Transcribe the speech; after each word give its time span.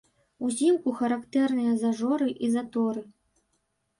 Узімку 0.45 0.93
характэрныя 1.01 1.75
зажоры 1.83 2.29
і 2.47 2.49
заторы. 2.57 3.01